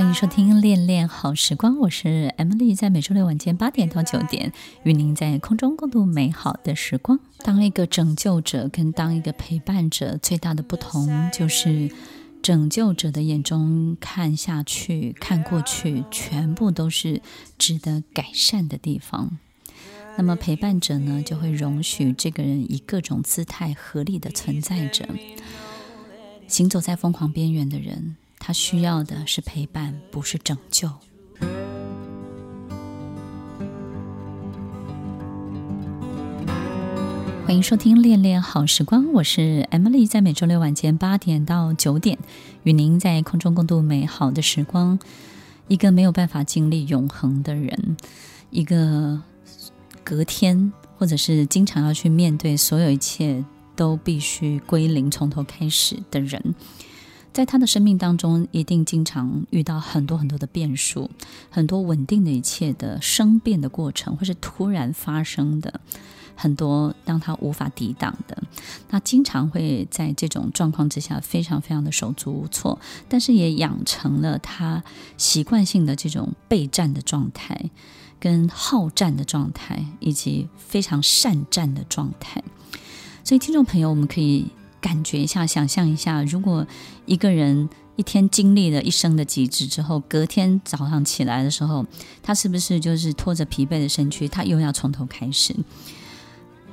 [0.00, 4.50] 欢迎收听《恋恋好时光》，我是 Emily，在每周六晚间八点到九点，
[4.82, 7.20] 与您在空中共度美好的时光。
[7.40, 11.90] 当一个拯救者跟当一个陪伴者最大的不同，就是
[12.40, 17.20] 拯救者的眼中看下去、看过去，全部都是
[17.58, 19.36] 值得改善的地方。
[20.16, 25.06] 那么陪伴者呢，就会容许这个人以各种姿态合理的存在着。
[26.48, 30.88] 行走在疯狂边缘的人，他需要的是陪伴，不是拯救。
[37.44, 42.18] 欢迎收听《恋恋好时光》，我是 Emily，在每周六晚间八点到九点，
[42.62, 44.98] 与您在空中共度美好的时光。
[45.68, 47.98] 一个没有办法经历永恒的人，
[48.48, 49.20] 一个
[50.02, 53.44] 隔天或者是经常要去面对所有一切。
[53.76, 56.54] 都必须归零，从头开始的人，
[57.32, 61.10] 在他的生命当中，一定经常遇到很多很多的变数，
[61.48, 65.80] 很多稳定的一切的生变的过程，或是突然发生的
[66.34, 68.42] 很多让他无法抵挡的。
[68.90, 74.82] 那经常会在这种状况之下，非常非常的手足无措，但是也养成了他
[75.16, 77.70] 习惯性的这种备战的状态，
[78.18, 82.42] 跟好战的状态，以及非常善战的状态。
[83.22, 84.46] 所以，听众朋友，我们可以
[84.80, 86.66] 感觉一下，想象一下，如果
[87.06, 91.84] 一个人一天经历了一生的极致之后，隔天早上起来的时候，
[92.22, 95.54] 他是不是就是拖着疲惫的身躯，他又要从头开始？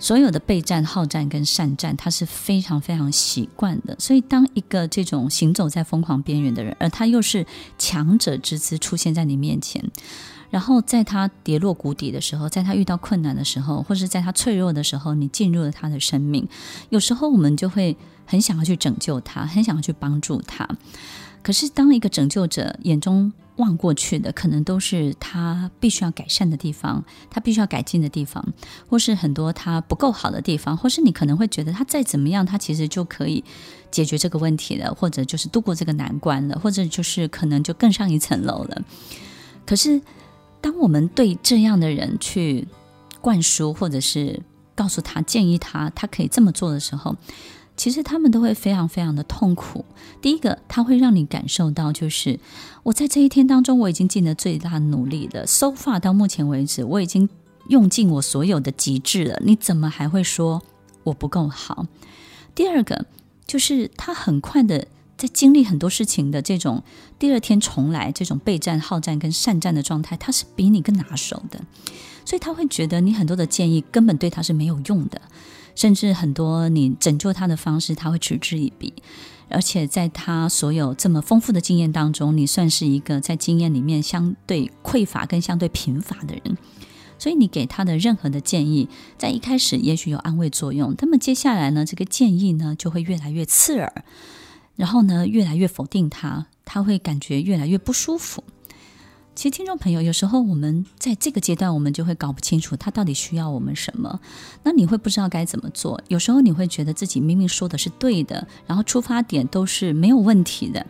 [0.00, 3.96] 所有的备战、好战跟善战，他是非常非常习惯的。
[3.98, 7.46] 所以，当一个这种行走在疯狂边缘的人，而他又是
[7.78, 9.82] 强者之姿出现在你面前。
[10.54, 16.48] 然后在他跌落谷底的时候，在他遇到困难的时候，或是在他脆弱的时候，你进入了他的生命。
[16.90, 20.64] 有时候我们就会很想要去拯救他，很想要去帮助他。
[21.42, 28.46] 可是当一个拯救者眼中望过去的，可能都是他必须要改善的地方，他必须要改进的地方，
[28.88, 33.42] 或是很多他不够好的地方，或是你可能会觉得他再怎么样，他其实就可以
[33.90, 38.80] 解决这个问题了，或者就是度过这个难关了，或者就是可能就更上一层楼了。
[39.66, 40.00] 可是。
[40.64, 42.66] 当我们对这样的人去
[43.20, 44.40] 灌输，或者是
[44.74, 47.14] 告诉他、建议他，他可以这么做的时候，
[47.76, 49.84] 其实他们都会非常非常的痛苦。
[50.22, 52.40] 第一个，他会让你感受到，就是
[52.82, 57.28] 我在这一天当中，我已经尽了最大努力了，so far 到目前为止，我已经
[57.68, 60.62] 用尽我所有的极致了，你怎么还会说
[61.02, 61.86] 我不够好？
[62.54, 63.04] 第二个，
[63.46, 64.86] 就是他很快的。
[65.24, 66.82] 在经历很多事情的这种
[67.18, 71.58] 第二天重来，这种备战、好战跟善战的状态，他是比你更拿手的，
[72.26, 75.22] 所以他会觉得你很多的建议根本对他是没有用的，
[75.74, 78.92] 甚至很多你拯救他的方式，他会嗤之以鼻。
[79.48, 86.58] 而且在他所有这么丰富的经验当中，你算是一个在经验里面相对匮乏跟相对贫乏的人，
[87.18, 94.04] 所以你给他的任何的建议，在一开始也许有安慰作用，那么接下来呢，这个建议呢就会越来越刺耳。
[94.76, 98.42] 然后呢，越来越否定他，他会感觉越来越不舒服。
[99.36, 104.20] 其实，听众朋友，有时候我们在这个阶段，我们就会搞不清楚他到底需要我们什么。
[104.62, 106.00] 那你会不知道该怎么做。
[106.06, 110.86] 有时候你会觉得自己明明说的是对的，然后出发点都是没有问题的，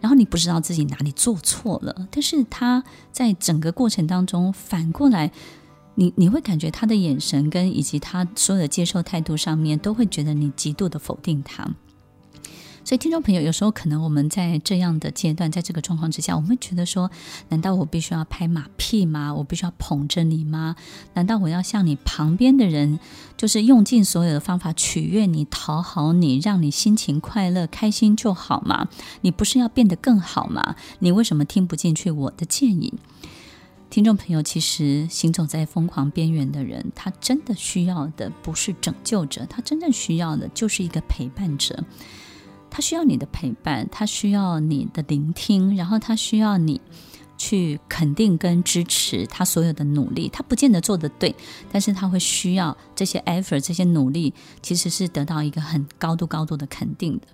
[0.00, 2.06] 然后你不知道自己哪里做错了。
[2.12, 5.32] 但是他在整个过程当中，反过来，
[5.96, 11.68] 你你会感觉他的眼神跟以及他所有的接受态度上面，都会觉得你极度的否定他。
[12.88, 17.10] 所以，听众朋友，有时候可能我们在这样的阶段，在这个状况之下，我们觉得说：
[17.50, 19.34] 难道我必须要拍马屁吗？
[19.34, 20.74] 我必须要捧着你吗？
[21.12, 22.98] 难道我要向你旁边的人，
[23.36, 28.88] 就是用尽所有的方法取悦你、讨好你，让你心情快乐、开心就好吗？
[29.20, 30.74] 你不是要变得更好吗？
[31.00, 32.94] 你为什么听不进去我的建议？
[33.90, 41.84] 听众朋友，其实行走在疯狂边缘的人，他真的需要的不是拯救者，他真正需要的就是一个陪伴者。
[42.70, 46.80] 他需要你的陪伴，他需要你的聆听，然后他需要你
[47.36, 50.28] 去肯定跟支持他所有的努力。
[50.28, 51.34] 他不见得做得对，
[51.70, 54.32] 但是他会需要这些 effort，这些努力
[54.62, 57.26] 其实是得到一个很高度、高度的肯定的。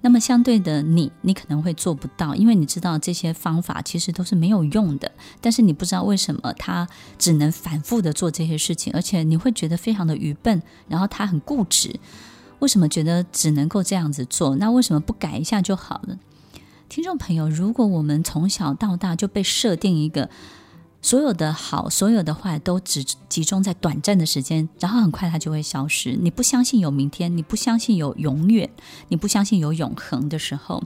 [0.00, 5.10] 那么相对的你，你可能会做不到，因为你知道这些方法其实都是没有用的。
[5.40, 6.86] 但是你不知道为什么他
[7.18, 11.98] 只能反复的做这些事情，而且你会觉得非常的愚笨，然后他很固执。
[12.60, 14.56] 为什么觉得只能够这样子做？
[14.56, 16.18] 那为什么不改一下就好了？
[16.88, 20.30] 听众朋友，如果我们从小到大就被设定一个
[21.00, 26.16] 所有的好、所有的坏都只集中在短暂的时间，然后很快它就会消失。
[26.16, 28.68] 你不相信有明天，你不相信有永远，
[29.08, 30.82] 你不相信有永恒的时候，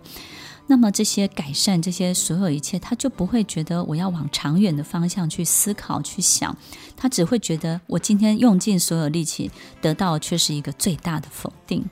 [0.67, 6.56] 那么这些改善，这些所有一切，他就不会觉得我要往长远的方向去思考、去想，
[6.97, 9.50] 他只会觉得我今天用尽所有力气，
[9.81, 11.85] 得到却是一个最大的否定。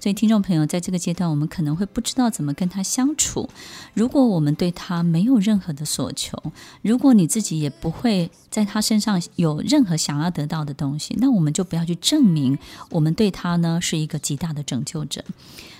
[0.00, 3.48] 所以，听众朋友，在这个阶段，我们可能会不知道怎么跟他相处。
[3.94, 6.36] 如果我们对他没有任何的所求，
[6.82, 12.58] 如果你自己也不会在他身上有任何想要得到的东西，那我们就不要去证明
[12.90, 15.24] 我们对他呢是一个极大的拯救者。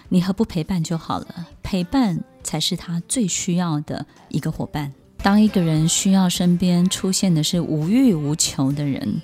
[0.09, 1.47] 你何不陪伴就好了？
[1.63, 4.93] 陪伴才是他最需要的一个伙伴。
[5.23, 9.21] 当一个人需要身边出现的是无欲无求的人，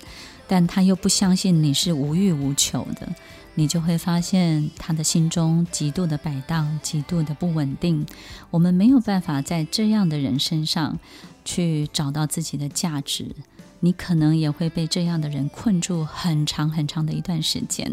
[0.47, 3.09] 但他又不相信你是无欲无求的。
[3.55, 8.05] 你就会发现他的心中极度的摆荡，极度的不稳定。
[8.51, 10.99] 我们没有办法在这样的人身上
[11.43, 13.35] 去找到自己的价值。
[13.81, 17.91] 你可能也会被这样的人困住很长很长的一段时间。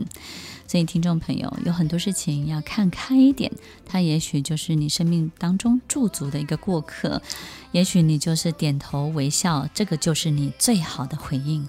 [0.66, 3.52] 所以，听众朋友，有很多事情要看开一点。
[3.84, 7.20] 他也许就是你生命当中驻足的一个过客，
[7.72, 11.68] 也许你就是点头微笑，这个就是你最好的回应。